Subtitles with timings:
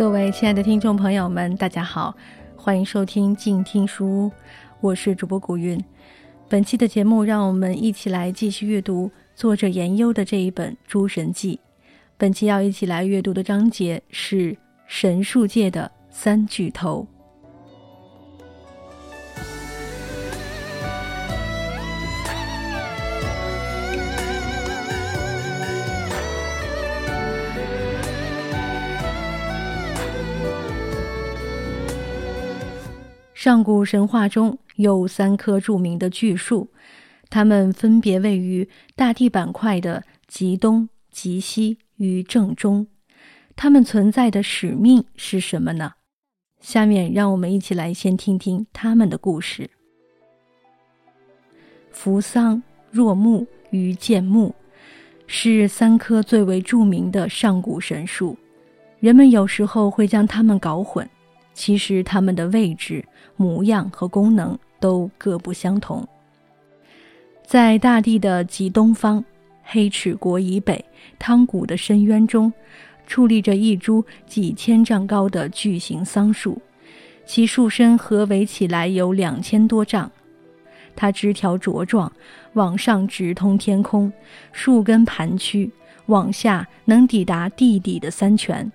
[0.00, 2.16] 各位亲爱的听众朋友们，大家好，
[2.56, 4.32] 欢迎收听静听书屋，
[4.80, 5.78] 我是主播古韵。
[6.48, 11.56] 本期的节目，让我们一起来继续阅读作者研优的这一本《诸神记》。
[12.16, 17.06] 本期要一起来阅读的章节是神术界的三巨头。
[33.50, 36.70] 上古神话中有三棵著名的巨树，
[37.28, 42.86] 它们分别位于大地板块的极东、极西与正中。
[43.56, 45.94] 它们存在的使命是什么呢？
[46.60, 49.68] 下面让我们一起来先听听他们的故事。
[51.90, 54.54] 扶桑、若木与建木
[55.26, 58.38] 是三棵最为著名的上古神树，
[59.00, 61.04] 人们有时候会将它们搞混。
[61.52, 63.04] 其实它们的位置、
[63.36, 66.06] 模样和功能都各不相同。
[67.44, 69.24] 在大地的极东方，
[69.64, 70.84] 黑齿国以北
[71.18, 72.52] 汤谷的深渊中，
[73.08, 76.60] 矗立着一株几千丈高的巨型桑树，
[77.26, 80.10] 其树身合围起来有两千多丈。
[80.94, 82.12] 它枝条茁壮，
[82.52, 84.12] 往上直通天空，
[84.52, 85.72] 树根盘曲，
[86.06, 88.70] 往下能抵达地底的三泉。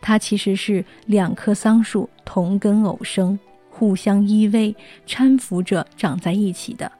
[0.00, 3.38] 它其实是两棵桑树同根偶生，
[3.70, 4.74] 互相依偎
[5.06, 6.90] 搀扶着长在一起的，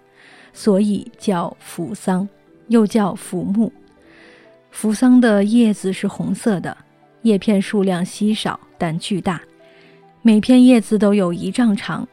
[0.53, 2.29] 所以叫扶桑，
[2.69, 3.73] 又叫扶木。
[4.71, 6.77] 扶桑的叶子是红色的，
[7.23, 9.41] 叶片数量稀少但巨大，
[10.23, 12.07] 每片叶子都有一丈长。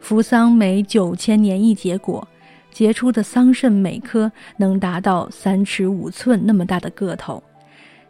[0.00, 2.26] 扶桑每九千年一结果，
[2.72, 7.40] 结出的桑葚每颗能达到三尺五寸那么大的个头。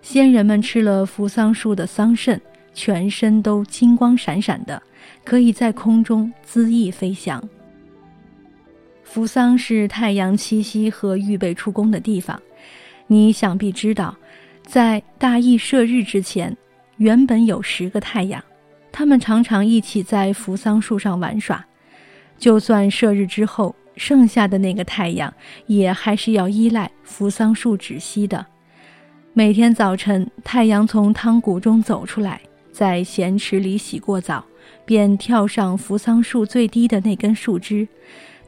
[0.03, 2.39] 先人们吃了扶桑树的桑葚，
[2.75, 4.83] 全身都金光闪闪的，
[5.25, 7.43] 可以在空中恣意飞翔。
[9.05, 12.41] 扶桑是太阳栖息和预备出宫的地方。
[13.07, 14.17] 你想必知道，
[14.67, 16.55] 在大羿射日之前，
[16.97, 18.43] 原本有十个太阳，
[18.91, 21.65] 他们常常一起在扶桑树上玩耍。
[22.39, 25.33] 就算射日之后，剩下的那个太阳
[25.67, 28.45] 也还是要依赖扶桑树止息的。
[29.34, 32.38] 每天早晨，太阳从汤谷中走出来，
[32.70, 34.44] 在咸池里洗过澡，
[34.84, 37.88] 便跳上扶桑树最低的那根树枝，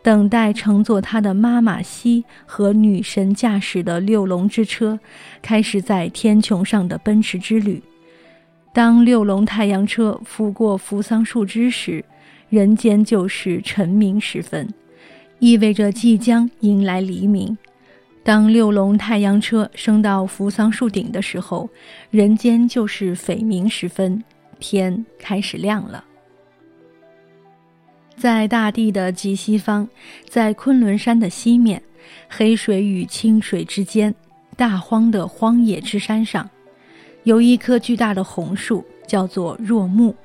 [0.03, 5.01] 等待乘坐他的妈妈西和女神驾驶的六龙之车，
[5.41, 7.83] 开始在天穹上的奔驰之旅。
[8.75, 12.05] 当六龙太阳车拂过扶桑树枝时，
[12.51, 14.69] 人间就是晨明时分，
[15.39, 17.57] 意味着即将迎来黎明。
[18.25, 21.69] 当六龙太阳车升到扶桑树顶的时候，
[22.11, 24.25] 人间就是匪明时分，
[24.59, 26.03] 天开始亮了。
[28.17, 29.87] 在大地的极西方，
[30.27, 31.83] 在昆仑山的西面，
[32.27, 34.15] 黑水与清水之间，
[34.57, 36.49] 大荒的荒野之山上，
[37.25, 40.17] 有一棵巨大的红树，叫做若木，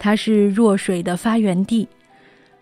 [0.00, 1.86] 它是若水的发源地。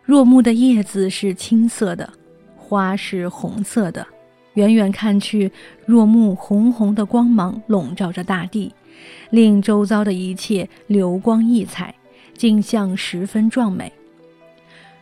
[0.03, 2.13] 若木的叶子是青色的，
[2.55, 4.07] 花是红色的。
[4.55, 5.51] 远远看去，
[5.87, 8.73] 若木红红的光芒笼罩着大地，
[9.31, 11.95] 令周遭的一切流光溢彩，
[12.37, 13.93] 景象十分壮美。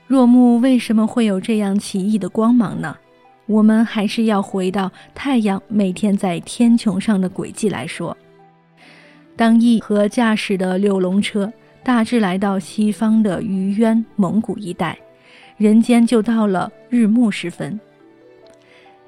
[0.07, 2.97] 若木为什么会有这样奇异的光芒呢？
[3.47, 8.17] 我们还是要回到太阳每天在天穹上的轨迹来说。
[9.37, 11.53] 当羿和驾驶的六龙车
[11.83, 14.97] 大致来到西方的虞渊蒙古一带，
[15.57, 17.79] 人间就到了日暮时分。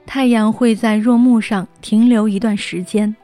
[0.07, 3.15] 太阳会在若木上停留一段时间，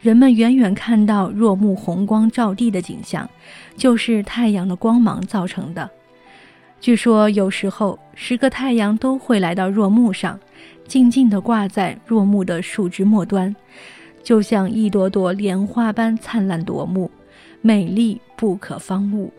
[0.00, 3.28] 人们远远看到若木红光照地的景象，
[3.76, 5.88] 就是太阳的光芒造成的。
[6.80, 10.38] 据说有时候十个太阳都会来到若木上，
[10.86, 13.54] 静静地挂在若木的树枝末端，
[14.22, 17.10] 就像一朵朵莲花般灿烂夺目，
[17.60, 19.32] 美丽不可方物。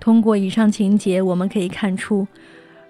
[0.00, 2.26] 通过以上情节，我们可以看出。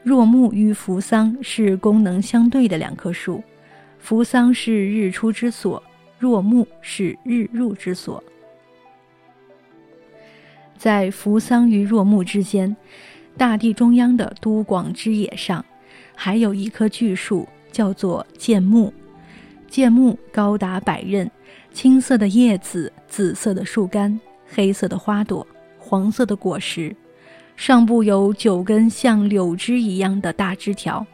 [0.08, 3.44] 若木与扶桑是功能相对的两棵树，
[3.98, 5.82] 扶桑是日出之所，
[6.18, 8.24] 若木是日入之所。
[10.78, 12.74] 在扶桑与若木之间，
[13.36, 15.62] 大地中央的都广之野上，
[16.14, 18.90] 还有一棵巨树，叫做剑木。
[19.68, 21.28] 剑木高达百仞，
[21.70, 25.46] 青色的叶子，紫色的树干，黑色的花朵，
[25.78, 26.96] 黄色的果实。
[27.58, 31.04] 上部有九根像柳枝一样的大枝条，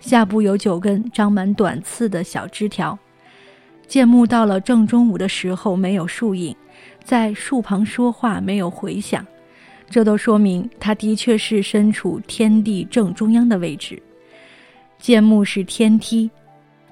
[0.00, 2.98] 下部有九根长满短刺的小枝条。
[3.86, 6.54] 剑木到了正中午的时候没有树影，
[7.04, 9.24] 在树旁说话没有回响，
[9.88, 14.02] 这都说明他的确是身处天地正中央的位置。
[14.98, 16.28] 建木是天梯，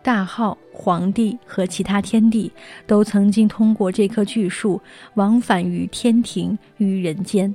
[0.05, 2.51] 大号、皇帝和其他天帝
[2.87, 4.81] 都曾经通过这棵巨树
[5.15, 7.53] 往返于天庭与人间。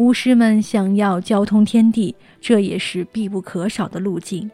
[0.00, 4.50] 巫师们想要交通天地，这也是必不可少的路径。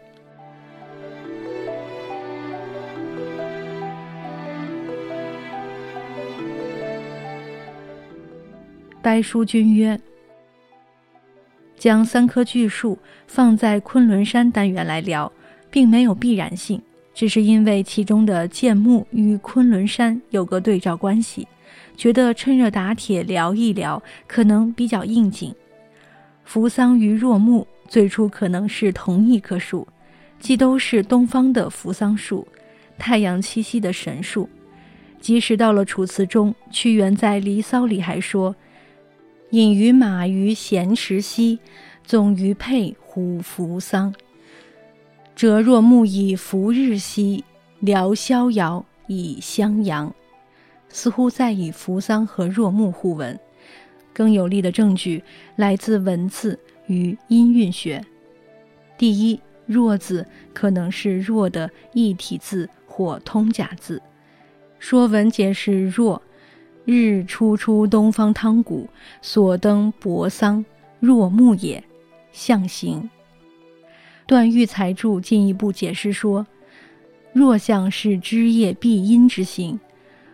[9.00, 9.96] 白书君曰
[11.78, 15.30] ：“将三棵巨树放在昆仑山单元来聊，
[15.70, 16.82] 并没有必然性，
[17.14, 21.46] 只是因为其中的建木与昆仑山有个对照关系，
[21.96, 25.54] 觉得趁热打铁聊一聊，可能比较应景。
[26.44, 29.86] 扶桑与若木最初可能是同一棵树，
[30.38, 32.46] 既都是东方的扶桑树，
[32.98, 34.48] 太阳栖息的神树。
[35.20, 38.54] 即使到了楚辞中，屈原在《离骚》里还说。”
[39.50, 41.60] 隐于马于闲池兮，
[42.04, 44.12] 总于佩乎扶桑。
[45.36, 47.44] 折若木以扶日兮，
[47.78, 50.12] 聊逍遥以襄阳。
[50.96, 53.38] 似乎在以扶桑和若木互文。
[54.14, 55.22] 更有力的证据
[55.56, 58.02] 来自文字与音韵学。
[58.96, 64.00] 第一，若字可能是若的异体字或通假字。
[64.78, 66.22] 说文解释若。
[66.86, 68.88] 日初出东方汤谷，
[69.20, 70.64] 所登博桑，
[70.98, 71.84] 若木也。
[72.32, 73.10] 象形。
[74.26, 76.46] 段玉裁注进一步解释说，
[77.34, 79.78] 若象是枝叶蔽阴之形，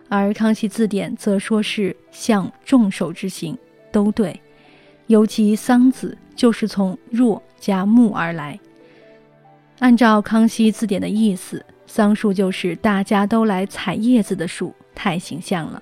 [0.09, 3.57] 而康熙字典则说是向众手之行，
[3.91, 4.39] 都对。
[5.07, 8.59] 尤其桑字就是从若加木而来。
[9.79, 15.81] 按照康熙字典的意思，桑树就是大家都来采叶子的树，太形象了。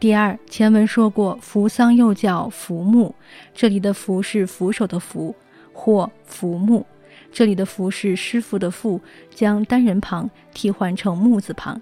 [0.00, 3.14] 第二，前文说过，扶桑又叫扶木，
[3.54, 5.34] 这里的扶是扶手的扶，
[5.72, 6.84] 或扶木，
[7.32, 9.00] 这里的扶是师傅的傅，
[9.34, 11.80] 将单人旁替换成木字旁。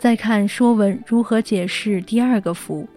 [0.00, 2.88] 再看说文如何解释第二个福，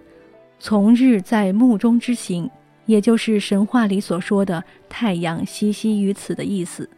[0.57, 2.49] 从日在目中之行，
[2.85, 6.89] 也就是神话里所说的太阳西西于此的意思。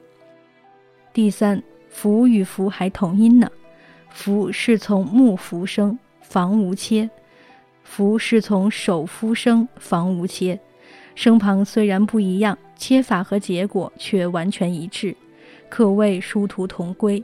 [1.12, 1.60] 第三，
[1.90, 3.50] 福与福还同音呢，
[4.10, 7.10] 福是从木扶生，房无切。
[7.84, 10.60] 福是从手夫生房无切，
[11.16, 15.16] 声旁虽然不一样，切法和结果却完全一致，
[15.68, 17.24] 可谓殊途同归。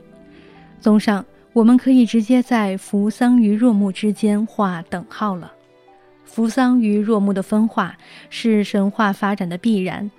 [0.80, 5.52] 综上，我们可以直接在扶桑与若木之间画等号了。
[6.24, 7.94] 扶桑与若木的分化
[8.30, 10.10] 是神话发展的必然。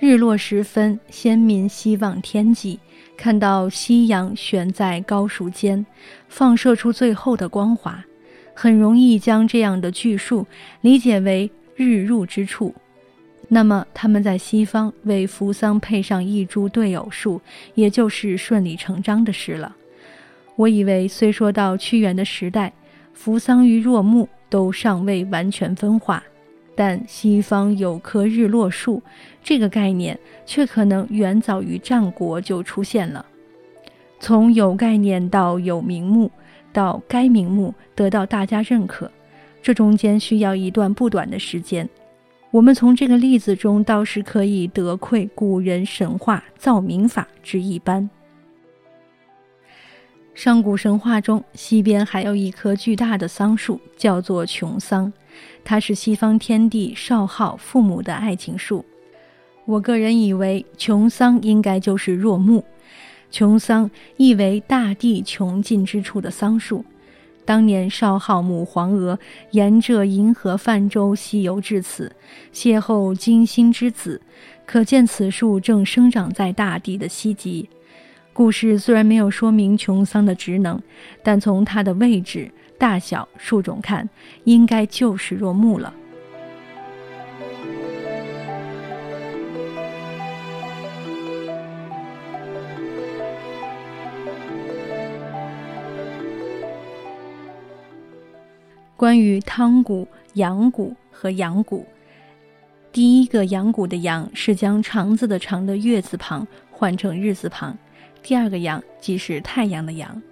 [0.00, 2.80] 日落时分，先民希望天际，
[3.16, 5.86] 看到夕阳悬在高树间，
[6.28, 8.04] 放射出最后的光华。
[8.52, 10.44] 很容易将这样的巨树
[10.80, 12.74] 理解为日入之处，
[13.46, 17.40] 那么他们在西方为扶桑配上一株对偶树，
[17.74, 19.76] 也就是顺理成章的事了。
[20.62, 22.72] 我以为虽说到屈原的时代，
[23.12, 26.22] 扶桑与若木都尚未完全分化，
[26.76, 29.02] 但西方有棵日落树
[29.42, 30.16] 这个概念，
[30.46, 33.26] 却可能远早于战国就出现了。
[34.20, 36.30] 从有概念到有名目。
[36.72, 39.10] 到该名目得到大家认可，
[39.62, 41.86] 这中间需要一段不短的时间。
[42.50, 48.08] 我们从这个例子中倒是可以得窥古人神话造名法之一般。
[50.34, 55.12] 上古神话中，西边还有一棵巨大的桑树，叫做琼桑，
[55.62, 58.84] 它是西方天帝少昊父母的爱情树。
[59.66, 62.64] 我个人以为，琼桑应该就是若木。
[63.30, 66.84] 琼桑意为大地穷尽之处的桑树。
[67.44, 69.18] 当年少昊母黄娥
[69.50, 72.10] 沿着银河泛舟西游至此，
[72.52, 74.20] 邂逅金星之子，
[74.64, 77.68] 可见此树正生长在大地的西极。
[78.34, 80.80] 故事虽然没有说明琼桑的职能，
[81.22, 84.08] 但从它的位置、大小、树种看，
[84.44, 85.92] 应该就是若木了。
[98.96, 101.84] 关于汤谷、阳谷和阳谷，
[102.92, 107.76] 第一个阳谷的阳是将长字的长的月字旁换成日字旁，
[108.22, 110.22] 第二个阳即是太阳的阳。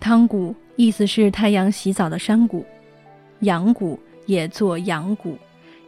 [0.00, 2.64] 汤谷意思是太阳洗澡的山谷，
[3.40, 5.38] 阳谷也作阳谷，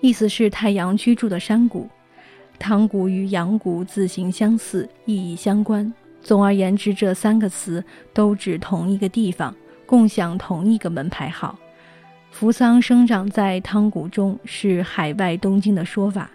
[0.01, 1.89] 意思是太阳居住的山谷。
[2.59, 5.93] 汤谷与阳谷字形相似，意义相关。
[6.23, 11.59] 总而言之，这三个词都指同一个地方，共享同一个门牌号。
[12.31, 16.31] 扶桑生长在汤谷中是海外东京的说法，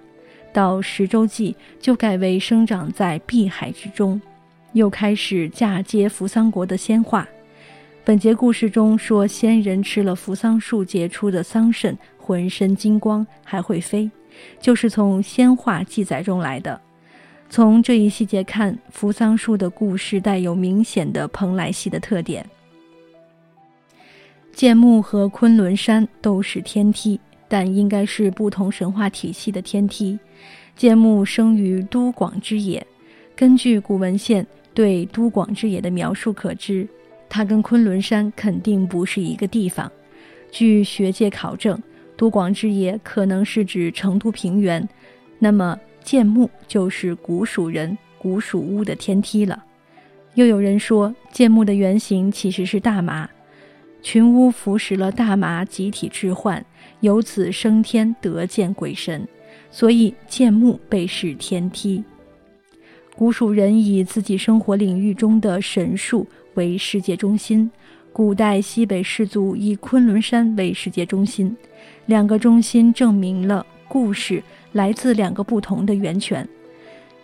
[0.53, 4.21] 到十周纪就改为生长在碧海之中，
[4.73, 7.27] 又开始嫁接扶桑国的仙化。
[8.05, 14.09] 本节故事中说，仙人吃了扶桑树结出的桑葚，浑身金光，还会飞，
[14.59, 16.79] 就是从仙话记载中来的。
[17.49, 22.45] 从这一细节看，扶桑树的故事带有明显的蓬莱系的特点。
[24.53, 30.17] 剑木和昆仑山都是天梯，但应该是不同神话体系的天梯。
[30.75, 32.85] 剑木生于都广之野，
[33.35, 34.45] 根据古文献
[34.79, 36.87] 对都广之野的描述可知，
[37.27, 39.91] 它跟昆仑山肯定不是一个地方。
[40.49, 41.77] 据学界考证，
[42.15, 44.87] 都广之野可能是指成都平原，
[45.37, 45.77] 那么。
[46.01, 49.65] 剑木就是古蜀人古蜀巫的天梯了。
[50.33, 53.29] 又有人说，剑木的原型其实是大麻，
[54.01, 56.65] 群巫服食了大麻，集体致幻，
[57.01, 59.27] 由此升天得见鬼神，
[59.69, 62.01] 所以剑木被视天梯。
[63.19, 67.69] 古蜀人以自己生活领域中的神树为世界中心，
[68.13, 71.53] 古代西北氏族以昆仑山为世界中心，
[72.05, 74.41] 两个中心证明了故事。
[74.71, 76.47] 来自两个不同的源泉。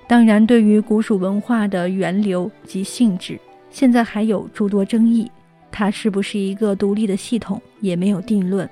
[0.05, 5.31] 当然，对于古蜀文化的源流及性质，现在还有诸多争议。
[5.71, 8.69] 它是不是一个独立的系统，也没有定论。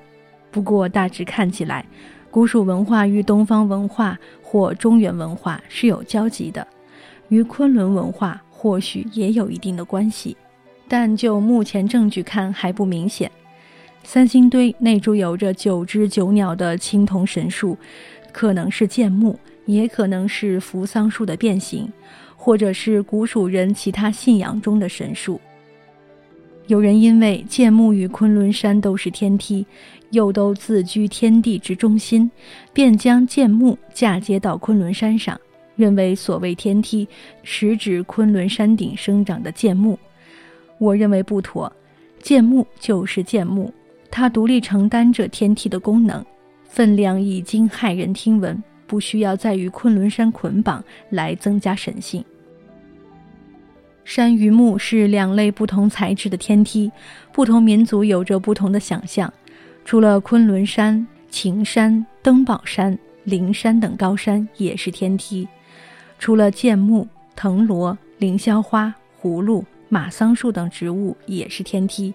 [0.52, 1.86] 不过，大致看起来，
[2.30, 6.68] 古蜀文化与东方文化或中原文化是有交集的，
[7.34, 10.38] 与昆仑文化或许也有一定的关系。
[10.88, 13.32] 但就目前证据看，还不明显。
[14.04, 17.76] 三星堆内住有着九只九鸟的青铜神树。
[18.32, 21.92] 可能是剑木，也可能是扶桑树的变形，
[22.36, 25.40] 或者是古蜀人其他信仰中的神树。
[26.66, 29.66] 有人因为剑木与昆仑山都是天梯，
[30.10, 32.30] 又都自居天地之中心，
[32.74, 35.40] 便将剑木嫁接到昆仑山上，
[35.76, 37.08] 认为所谓天梯
[37.44, 39.98] 实指昆仑山顶生长的剑木。
[40.78, 41.72] 我认为不妥，
[42.22, 43.72] 剑木就是剑木，
[44.12, 46.24] 它独立承担着天梯的功能。
[46.66, 52.24] 分量已经骇人听闻，不需要再与昆仑山捆绑来增加神性。
[54.04, 56.92] 山与木是两类不同材质的天梯，
[57.32, 59.32] 不同民族有着不同的想象。
[59.86, 65.48] 除了昆仑山、晴山、登宝山、灵山等高山也是天梯，
[66.24, 72.14] 除了剑木、藤萝、凌霄花、葫芦、马桑树等植物也是天梯。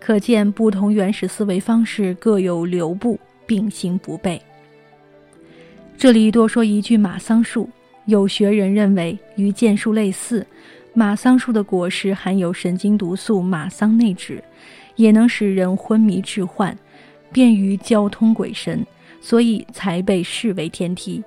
[0.00, 3.20] 可见不同原始思维方式各有流布。
[3.46, 4.38] 并行不悖。
[5.96, 7.68] 这里多说一句，马桑树，
[8.04, 10.46] 有学人认为与剑树类似，
[10.92, 14.42] 马桑树的果实含有神经毒素马桑内酯，
[14.96, 16.76] 也能使人昏迷致幻，
[17.32, 18.86] 便于交通鬼神，
[19.20, 21.24] 所以才被视为天梯。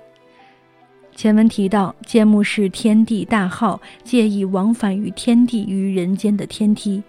[1.22, 7.00] 前文提到，建木是天地大号，借以往返于天地与人间的天梯，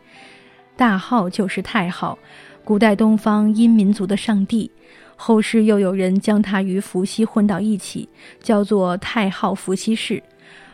[0.78, 2.16] 大号就是太昊，
[2.64, 4.70] 古代东方阴民族的上帝。
[5.16, 8.08] 后世又有人将它与伏羲混到一起，
[8.40, 10.22] 叫做太昊伏羲氏。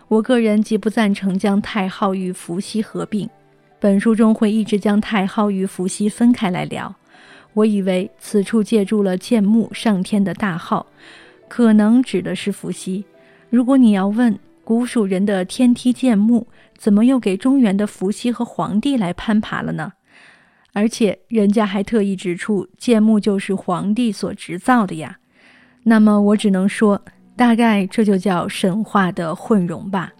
[0.09, 3.29] 我个人极不赞成将太昊与伏羲合并。
[3.79, 6.93] 本书中会一直将太昊与伏羲分开来聊。
[7.53, 10.85] 我以为此处借助了建木上天的大号，
[11.47, 13.05] 可能指的是伏羲。
[13.49, 19.93] 如果你要问古蜀人的天梯建木，怎么又给中原的伏羲和黄帝来攀爬了呢？
[20.73, 25.17] 而且人家还特意指出，建木就是皇帝所制造的呀。
[25.83, 27.01] 那么我只能说，
[27.35, 30.13] 大概这就叫神话的混融吧。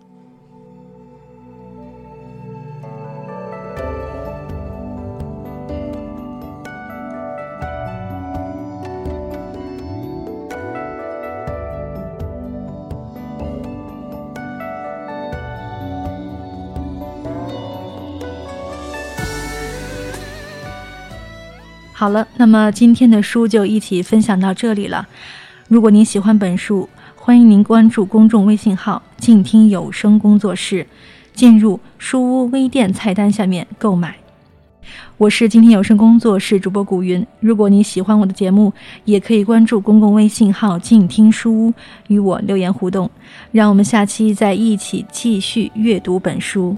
[22.00, 25.06] 好了，那么今天的书就一起分享到这里了。
[25.68, 30.88] 如果您喜欢本书，欢迎您关注公众微信号“静听有声工作室”，
[31.36, 34.16] 进入书屋微店菜单下面购买。
[35.18, 37.28] 我是今天有声工作室主播古云。
[37.42, 38.72] 如果你喜欢我的节目，
[39.04, 41.74] 也可以关注公共微信号“静听书屋”
[42.08, 43.12] 与我留言互动。
[43.52, 46.78] 让我们下期再一起继续阅读本书。